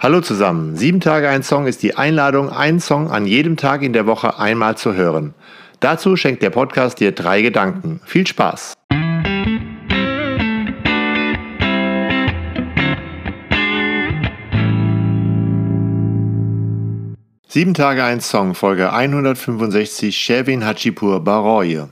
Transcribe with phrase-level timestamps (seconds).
[0.00, 0.76] Hallo zusammen.
[0.76, 4.38] Sieben Tage ein Song ist die Einladung, einen Song an jedem Tag in der Woche
[4.38, 5.34] einmal zu hören.
[5.80, 8.00] Dazu schenkt der Podcast dir drei Gedanken.
[8.04, 8.74] Viel Spaß!
[17.48, 21.88] Sieben Tage ein Song, Folge 165, Sherwin Hachipur Baroye.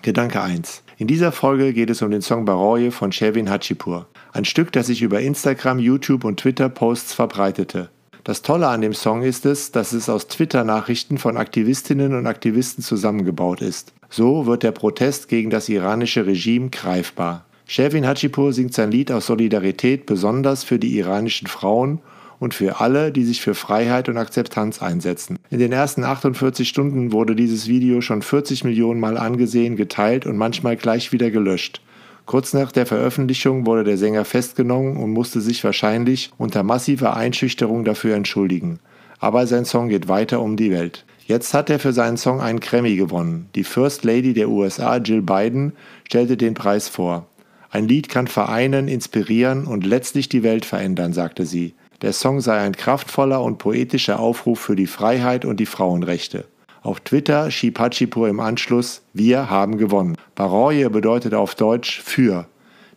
[0.00, 0.85] Gedanke 1.
[0.98, 4.06] In dieser Folge geht es um den Song Baroye von Sherwin Hachipur.
[4.32, 7.90] Ein Stück, das sich über Instagram, YouTube und Twitter-Posts verbreitete.
[8.24, 12.82] Das Tolle an dem Song ist es, dass es aus Twitter-Nachrichten von Aktivistinnen und Aktivisten
[12.82, 13.92] zusammengebaut ist.
[14.08, 17.44] So wird der Protest gegen das iranische Regime greifbar.
[17.66, 22.00] Sherwin Hachipur singt sein Lied aus Solidarität besonders für die iranischen Frauen
[22.38, 25.38] und für alle, die sich für Freiheit und Akzeptanz einsetzen.
[25.50, 30.36] In den ersten 48 Stunden wurde dieses Video schon 40 Millionen Mal angesehen, geteilt und
[30.36, 31.80] manchmal gleich wieder gelöscht.
[32.26, 37.84] Kurz nach der Veröffentlichung wurde der Sänger festgenommen und musste sich wahrscheinlich unter massiver Einschüchterung
[37.84, 38.80] dafür entschuldigen.
[39.20, 41.04] Aber sein Song geht weiter um die Welt.
[41.26, 43.48] Jetzt hat er für seinen Song einen Grammy gewonnen.
[43.54, 45.72] Die First Lady der USA, Jill Biden,
[46.04, 47.26] stellte den Preis vor.
[47.70, 51.74] Ein Lied kann vereinen, inspirieren und letztlich die Welt verändern, sagte sie.
[52.02, 56.44] Der Song sei ein kraftvoller und poetischer Aufruf für die Freiheit und die Frauenrechte.
[56.82, 60.16] Auf Twitter schrieb Hachipur im Anschluss, wir haben gewonnen.
[60.34, 62.46] Baroye bedeutet auf Deutsch für.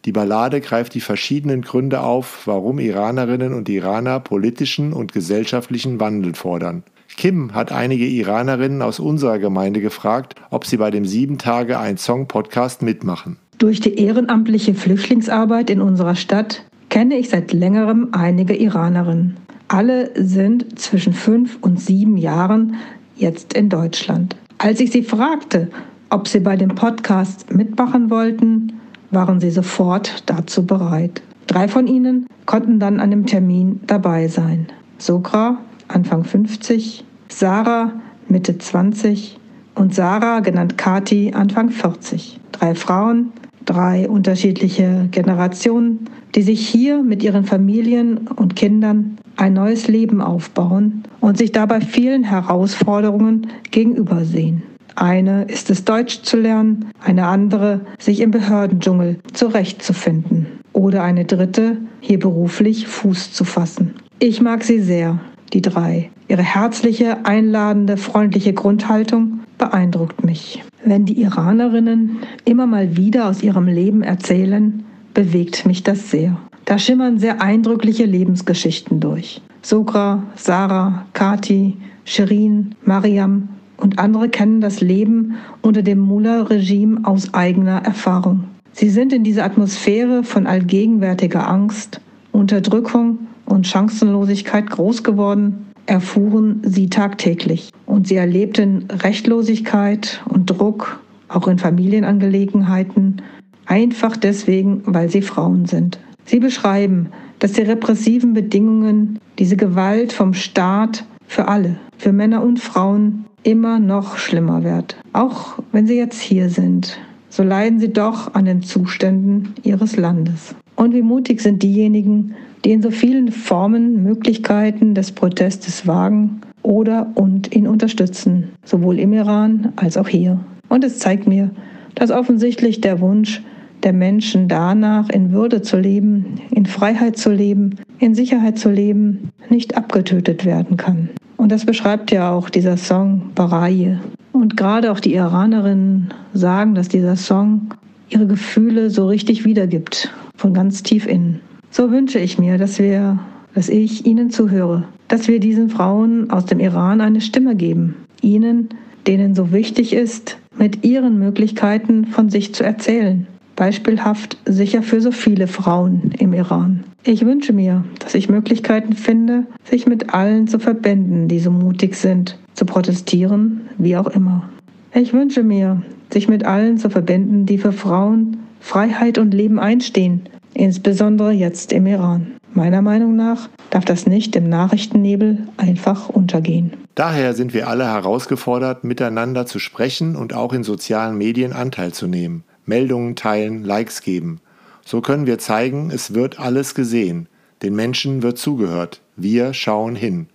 [0.06, 6.36] Die Ballade greift die verschiedenen Gründe auf, warum Iranerinnen und Iraner politischen und gesellschaftlichen Wandel
[6.36, 6.84] fordern.
[7.18, 11.98] Kim hat einige Iranerinnen aus unserer Gemeinde gefragt, ob sie bei dem sieben Tage ein
[11.98, 13.38] Song Podcast mitmachen.
[13.58, 19.38] Durch die ehrenamtliche Flüchtlingsarbeit in unserer Stadt kenne ich seit längerem einige Iranerinnen.
[19.68, 22.76] Alle sind zwischen fünf und sieben Jahren
[23.16, 24.36] jetzt in Deutschland.
[24.58, 25.70] Als ich sie fragte,
[26.10, 28.74] ob sie bei dem Podcast mitmachen wollten,
[29.12, 31.22] waren sie sofort dazu bereit.
[31.48, 34.68] Drei von ihnen konnten dann an dem Termin dabei sein.
[34.98, 37.94] Sogra, Anfang 50, Sarah,
[38.28, 39.40] Mitte 20
[39.76, 42.40] und Sarah, genannt Kati, Anfang 40.
[42.52, 43.32] Drei Frauen,
[43.70, 51.04] drei unterschiedliche Generationen, die sich hier mit ihren Familien und Kindern ein neues Leben aufbauen
[51.20, 54.64] und sich dabei vielen Herausforderungen gegenübersehen.
[54.96, 61.78] Eine ist es, Deutsch zu lernen, eine andere, sich im Behördendschungel zurechtzufinden oder eine dritte,
[62.02, 63.94] hier beruflich Fuß zu fassen.
[64.20, 65.20] Ich mag sie sehr,
[65.54, 66.10] die drei.
[66.28, 70.64] Ihre herzliche, einladende, freundliche Grundhaltung beeindruckt mich.
[70.84, 74.84] Wenn die Iranerinnen immer mal wieder aus ihrem Leben erzählen,
[75.14, 76.36] bewegt mich das sehr.
[76.66, 79.42] Da schimmern sehr eindrückliche Lebensgeschichten durch.
[79.62, 87.84] Sogra, Sarah, Kati, Shirin, Mariam und andere kennen das Leben unter dem Mullah-Regime aus eigener
[87.84, 88.46] Erfahrung.
[88.72, 96.90] Sie sind in dieser Atmosphäre von allgegenwärtiger Angst, Unterdrückung und Chancenlosigkeit groß geworden, erfuhren sie
[96.90, 97.72] tagtäglich.
[97.86, 103.22] Und sie erlebten Rechtlosigkeit und Druck, auch in Familienangelegenheiten,
[103.66, 106.00] einfach deswegen, weil sie Frauen sind.
[106.26, 112.60] Sie beschreiben, dass die repressiven Bedingungen, diese Gewalt vom Staat für alle, für Männer und
[112.60, 114.96] Frauen immer noch schlimmer wird.
[115.14, 120.56] Auch wenn sie jetzt hier sind, so leiden sie doch an den Zuständen ihres Landes.
[120.80, 127.12] Und wie mutig sind diejenigen, die in so vielen Formen Möglichkeiten des Protestes wagen oder
[127.16, 130.40] und ihn unterstützen, sowohl im Iran als auch hier.
[130.70, 131.52] Und es zeigt mir,
[131.96, 133.44] dass offensichtlich der Wunsch
[133.84, 139.32] der Menschen danach, in Würde zu leben, in Freiheit zu leben, in Sicherheit zu leben,
[139.50, 141.10] nicht abgetötet werden kann.
[141.36, 144.00] Und das beschreibt ja auch dieser Song Baraye.
[144.32, 147.74] Und gerade auch die Iranerinnen sagen, dass dieser Song
[148.10, 151.42] ihre Gefühle so richtig wiedergibt, von ganz tief innen.
[151.72, 153.20] So wünsche ich mir, dass wir,
[153.54, 158.70] dass ich Ihnen zuhöre, dass wir diesen Frauen aus dem Iran eine Stimme geben, ihnen,
[159.08, 165.12] denen so wichtig ist, mit ihren Möglichkeiten von sich zu erzählen, beispielhaft sicher für so
[165.12, 166.84] viele Frauen im Iran.
[167.04, 171.96] Ich wünsche mir, dass ich Möglichkeiten finde, sich mit allen zu verbinden, die so mutig
[171.96, 174.50] sind, zu protestieren, wie auch immer.
[174.94, 180.24] Ich wünsche mir, sich mit allen zu verbinden, die für Frauen, Freiheit und Leben einstehen,
[180.54, 182.34] insbesondere jetzt im Iran.
[182.54, 186.74] Meiner Meinung nach darf das nicht im Nachrichtennebel einfach untergehen.
[186.96, 192.08] Daher sind wir alle herausgefordert, miteinander zu sprechen und auch in sozialen Medien Anteil zu
[192.08, 192.44] nehmen.
[192.66, 194.42] Meldungen teilen, Likes geben.
[194.86, 197.28] So können wir zeigen, es wird alles gesehen.
[197.62, 199.02] Den Menschen wird zugehört.
[199.16, 200.28] Wir schauen hin.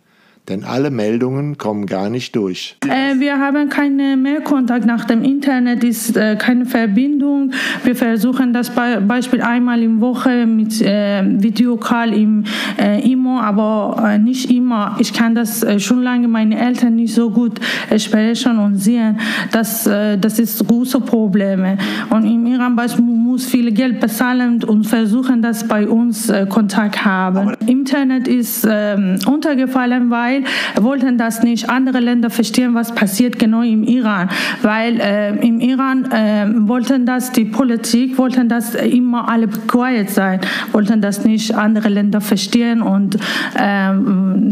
[0.49, 2.77] Denn alle Meldungen kommen gar nicht durch.
[2.87, 7.53] Äh, wir haben keinen Mehrkontakt nach dem Internet, ist äh, keine Verbindung.
[7.83, 12.45] Wir versuchen das bei, Beispiel einmal in Woche mit äh, Videocall im
[12.79, 14.97] äh, IMO, aber äh, nicht immer.
[14.99, 17.59] Ich kann das äh, schon lange meine Eltern nicht so gut
[17.97, 19.19] sprechen und sehen.
[19.51, 21.79] Das, das ist große Probleme.
[22.11, 27.37] Und im Iran Beispiel muss viel Geld bezahlen und versuchen, dass bei uns Kontakt haben.
[27.37, 30.44] Aber Internet ist ähm, untergefallen, weil weil
[30.80, 34.30] wollten das nicht andere Länder verstehen, was passiert genau im Iran,
[34.62, 40.40] weil äh, im Iran äh, wollten das die Politik wollten das immer alle quiet sein,
[40.72, 43.94] wollten das nicht andere Länder verstehen und äh,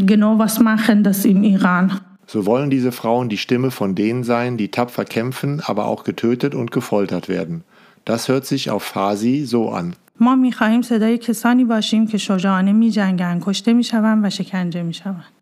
[0.06, 2.00] genau was machen das im Iran.
[2.30, 6.56] So wollen diese Frauen die Stimme von denen sein, die tapfer kämpfen, aber auch getötet
[6.56, 7.64] und gefoltert werden.
[8.04, 9.96] Das hört sich auf Farsi so an.
[10.20, 14.94] ما میخواهیم صدای کسانی باشیم که شجاعانه می جنگن، کشته می شوند و شکنجه می
[14.94, 15.34] شوند.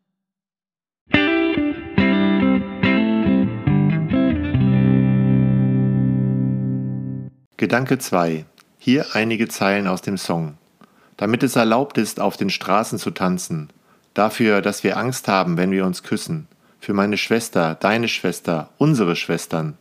[7.70, 8.46] Gedanke 2.
[8.80, 10.54] Hier einige Zeilen aus dem Song.
[11.16, 13.70] Damit es erlaubt ist, auf den Straßen zu tanzen.
[14.12, 16.48] Dafür, dass wir Angst haben, wenn wir uns küssen.
[16.80, 19.78] Für meine Schwester, deine Schwester, unsere Schwestern.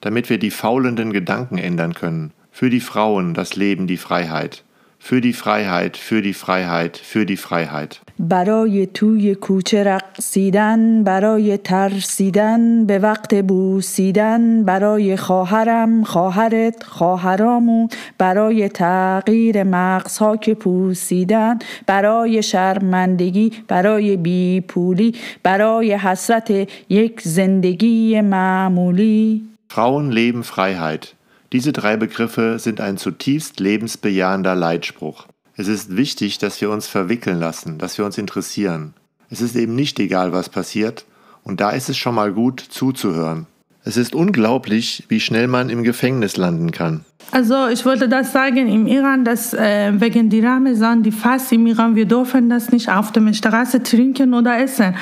[0.00, 2.32] Damit wir die faulenden Gedanken ändern können.
[2.50, 4.64] Für die Frauen, das Leben, die Freiheit.
[4.98, 8.00] Für die Freiheit, für die Freiheit, für die Freiheit.
[8.18, 19.64] برای توی کوچه رقصیدن برای ترسیدن به وقت بوسیدن برای خواهرم خواهرت خواهرامون برای تغییر
[19.64, 26.50] مغزها که پوسیدن برای شرمندگی برای بیپولی برای حسرت
[26.88, 31.17] یک زندگی معمولی Frauen leben Freiheit.
[31.52, 35.26] Diese drei Begriffe sind ein zutiefst lebensbejahender Leitspruch.
[35.56, 38.92] Es ist wichtig, dass wir uns verwickeln lassen, dass wir uns interessieren.
[39.30, 41.06] Es ist eben nicht egal, was passiert,
[41.44, 43.46] und da ist es schon mal gut zuzuhören.
[43.88, 47.06] Es ist unglaublich, wie schnell man im Gefängnis landen kann.
[47.30, 51.66] Also ich wollte das sagen im Iran, dass äh, wegen die Ramazan, die Fast im
[51.66, 54.94] Iran, wir dürfen das nicht auf der Straße trinken oder essen.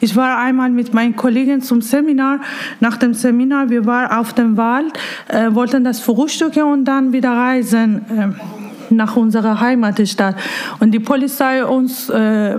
[0.00, 2.40] Ich war einmal mit meinen Kollegen zum Seminar.
[2.80, 4.92] Nach dem Seminar, wir waren auf dem Wald,
[5.28, 8.04] äh, wollten das frühstücken und dann wieder reisen.
[8.10, 8.56] Äh,
[8.90, 10.36] nach unserer Heimatstadt.
[10.78, 12.56] Und die Polizei uns äh,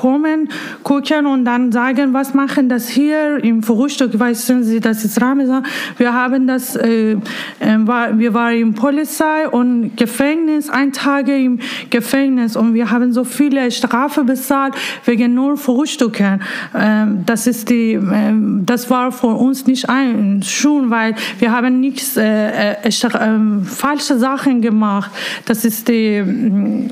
[0.00, 0.48] kommen,
[0.82, 5.64] gucken und dann sagen, was machen das hier im Frühstück, wissen Sie, das ist Ramazan.
[5.98, 7.18] Wir haben das, äh, äh,
[8.14, 11.58] wir waren im Polizei und Gefängnis, ein Tag im
[11.90, 14.74] Gefängnis und wir haben so viele Strafe bezahlt
[15.04, 16.40] wegen nur Frühstücken.
[16.74, 21.78] Ähm, das ist die, ähm, das war für uns nicht ein, schon, weil wir haben
[21.80, 25.10] nichts, äh, äh, ähm, falsche Sachen gemacht.
[25.44, 26.88] Das ist die,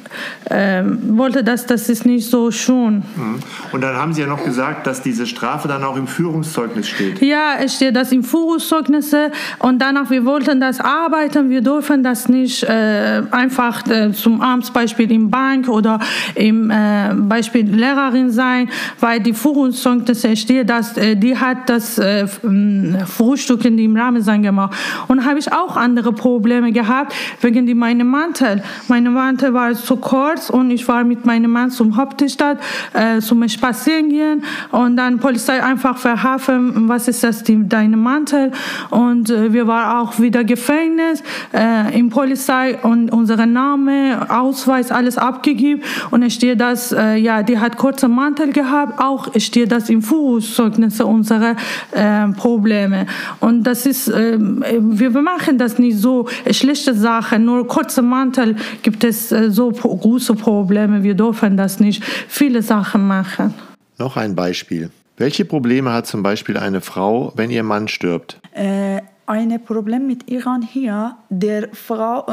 [0.50, 2.97] äh, wollte das, das ist nicht so schön.
[3.16, 3.38] Mhm.
[3.72, 7.20] Und dann haben Sie ja noch gesagt, dass diese Strafe dann auch im Führungszeugnis steht.
[7.22, 9.14] Ja, es steht das im Führungszeugnis
[9.58, 15.10] und danach, wir wollten das arbeiten, wir dürfen das nicht äh, einfach äh, zum Amtsbeispiel
[15.12, 15.98] im Bank oder
[16.34, 18.68] im äh, Beispiel Lehrerin sein,
[19.00, 24.76] weil die Führungszeugnisse steht, dass äh, die hat das äh, Frühstück in dem Rahmen gemacht.
[25.08, 29.96] Und habe ich auch andere Probleme gehabt, wegen die meine Mantel meine Mantel war zu
[29.96, 32.58] kurz und ich war mit meinem Mann zum Hauptstadt
[32.92, 34.42] äh, zum Spazieren gehen
[34.72, 38.52] und dann Polizei einfach verhaften, was ist das, die, deine Mantel?
[38.90, 45.18] Und äh, wir waren auch wieder Gefängnis äh, im Polizei und unsere Name, Ausweis, alles
[45.18, 45.82] abgegeben.
[46.10, 50.02] Und es steht das, äh, ja, die hat kurze Mantel gehabt, auch steht das im
[50.02, 51.56] Fußzeugnisse unsere
[51.92, 53.06] äh, Probleme.
[53.40, 59.04] Und das ist, äh, wir machen das nicht so schlechte Sachen, nur kurze Mantel gibt
[59.04, 61.02] es äh, so große Probleme.
[61.02, 62.02] Wir dürfen das nicht.
[62.28, 63.54] Viele Sachen machen.
[63.98, 64.90] Noch ein Beispiel.
[65.16, 68.38] Welche Probleme hat zum Beispiel eine Frau, wenn ihr Mann stirbt?
[68.52, 72.24] Äh, ein Problem mit Iran hier, der Frau,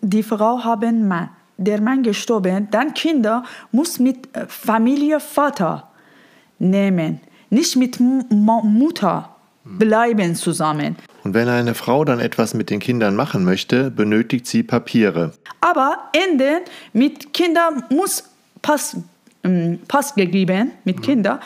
[0.00, 1.28] die Frau haben Mann.
[1.58, 5.90] Der Mann gestorben, dann Kinder muss mit äh, Familie Vater
[6.58, 9.28] nehmen, nicht mit Mutter
[9.64, 10.96] bleiben zusammen.
[11.22, 15.32] Und wenn eine Frau dann etwas mit den Kindern machen möchte, benötigt sie Papiere.
[15.60, 18.24] Aber Ende mit Kindern muss
[18.62, 18.96] Pass,
[19.88, 21.02] Pass gegeben mit.
[21.02, 21.40] Kindern.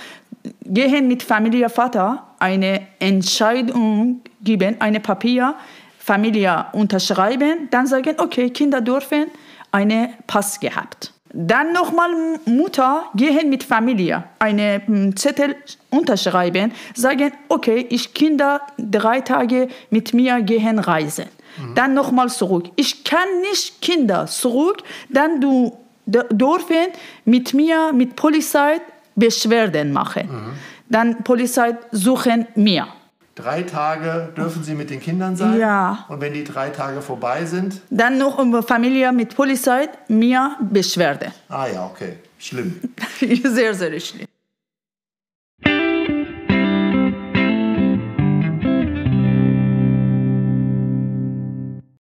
[0.64, 5.54] Gehen mit Familie Vater eine Entscheidung geben, eine Papier,
[5.98, 9.26] Familie unterschreiben, dann sagen, okay, Kinder dürfen
[9.72, 11.14] eine Pass gehabt.
[11.32, 12.10] Dann nochmal
[12.44, 14.82] Mutter gehen mit Familie, eine
[15.16, 15.56] Zettel
[15.90, 21.24] unterschreiben, sagen, okay, ich Kinder drei Tage mit mir gehen reisen.
[21.58, 21.74] Mhm.
[21.74, 22.70] Dann nochmal zurück.
[22.76, 26.92] Ich kann nicht Kinder zurück, dann du dürfen
[27.24, 28.80] mit mir, mit Polizei
[29.14, 30.28] Beschwerden machen.
[30.88, 32.86] Dann Polizei suchen mir.
[33.34, 35.58] Drei Tage dürfen Sie mit den Kindern sein?
[35.58, 36.06] Ja.
[36.08, 37.80] Und wenn die drei Tage vorbei sind?
[37.90, 41.32] Dann noch um Familie mit Polizei, mir Beschwerde.
[41.48, 42.18] Ah ja, okay.
[42.38, 42.80] Schlimm.
[43.20, 44.28] sehr, sehr schlimm.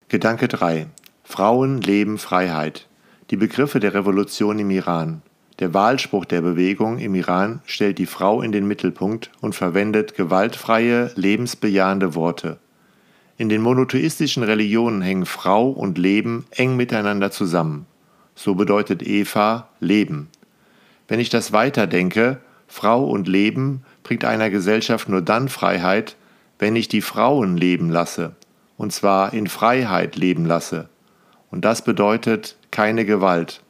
[0.09, 0.89] Gedanke 3.
[1.25, 2.87] Frauen, Leben, Freiheit.
[3.33, 5.23] Die Begriffe der Revolution im Iran.
[5.59, 11.11] Der Wahlspruch der Bewegung im Iran stellt die Frau in den Mittelpunkt und verwendet gewaltfreie,
[11.15, 12.59] lebensbejahende Worte.
[13.39, 17.87] In den monotheistischen Religionen hängen Frau und Leben eng miteinander zusammen.
[18.35, 20.29] So bedeutet Eva Leben.
[21.09, 26.17] Wenn ich das weiterdenke, Frau und Leben bringt einer Gesellschaft nur dann Freiheit,
[26.59, 28.37] wenn ich die Frauen leben lasse,
[28.77, 30.91] und zwar in Freiheit leben lasse.
[31.53, 33.63] Und das bedeutet keine Gewalt.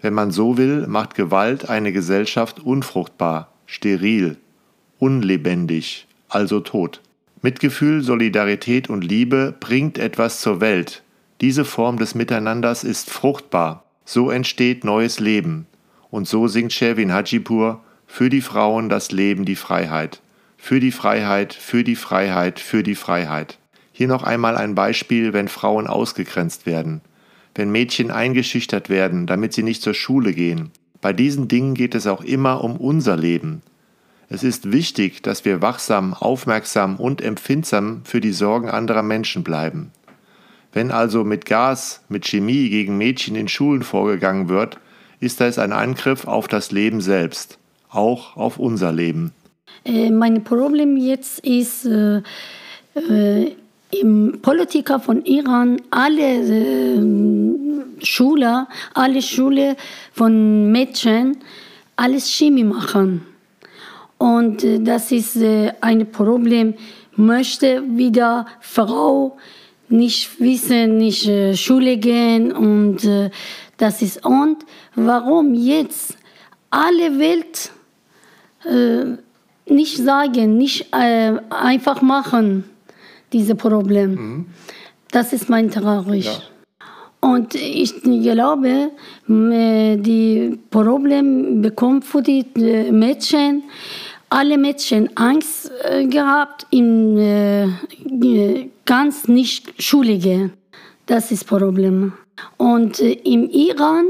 [0.00, 4.38] Wenn man so will, macht Gewalt eine Gesellschaft unfruchtbar, steril,
[4.98, 7.02] unlebendig, also tot.
[7.42, 11.02] Mitgefühl, Solidarität und Liebe bringt etwas zur Welt.
[11.42, 13.84] Diese Form des Miteinanders ist fruchtbar.
[14.06, 15.66] So entsteht neues Leben.
[16.10, 20.22] Und so singt Sherwin Hajipur für die Frauen das Leben, die Freiheit.
[20.56, 23.58] Für die Freiheit, für die Freiheit, für die Freiheit.
[23.92, 27.02] Hier noch einmal ein Beispiel, wenn Frauen ausgegrenzt werden
[27.54, 30.70] wenn Mädchen eingeschüchtert werden, damit sie nicht zur Schule gehen.
[31.00, 33.62] Bei diesen Dingen geht es auch immer um unser Leben.
[34.28, 39.90] Es ist wichtig, dass wir wachsam, aufmerksam und empfindsam für die Sorgen anderer Menschen bleiben.
[40.72, 44.78] Wenn also mit Gas, mit Chemie gegen Mädchen in Schulen vorgegangen wird,
[45.18, 47.58] ist das ein Angriff auf das Leben selbst,
[47.90, 49.32] auch auf unser Leben.
[49.84, 52.22] Äh, mein Problem jetzt ist, äh,
[52.94, 53.52] äh,
[53.90, 59.76] im Politiker von Iran, alle äh, Schüler, alle Schule
[60.12, 61.36] von Mädchen,
[61.96, 63.26] alles Chemie machen.
[64.18, 66.74] Und äh, das ist äh, ein Problem.
[67.16, 69.36] Möchte wieder Frau
[69.88, 73.30] nicht wissen, nicht äh, Schule gehen und äh,
[73.76, 74.58] das ist und
[74.94, 76.16] warum jetzt
[76.70, 77.72] alle Welt
[78.64, 79.16] äh,
[79.72, 82.64] nicht sagen, nicht äh, einfach machen
[83.32, 84.10] diese Problem.
[84.14, 84.46] Mhm.
[85.10, 86.26] Das ist mein traurig.
[86.26, 86.32] Ja.
[87.20, 88.90] Und ich glaube,
[89.26, 93.64] die Problem bekommen für die äh, Mädchen,
[94.30, 97.68] alle Mädchen Angst äh, gehabt, in äh,
[98.86, 100.52] ganz nicht Schule gehen.
[101.06, 102.12] Das ist Problem.
[102.56, 104.04] Und im Iran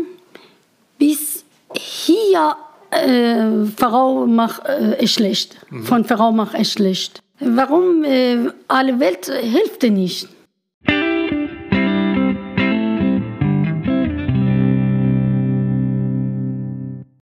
[0.99, 2.55] bis hier
[2.91, 5.57] äh, Frau macht äh, schlecht.
[5.71, 5.85] Mhm.
[5.85, 7.23] Von Frau macht es schlecht.
[7.41, 10.29] Warum äh, alle Welt hilft nicht?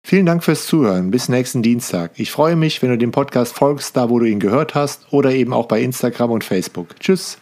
[0.08, 1.10] Vielen Dank fürs Zuhören.
[1.10, 2.12] Bis nächsten Dienstag.
[2.16, 5.32] Ich freue mich, wenn du dem Podcast folgst, da wo du ihn gehört hast oder
[5.32, 6.98] eben auch bei Instagram und Facebook.
[6.98, 7.38] Tschüss.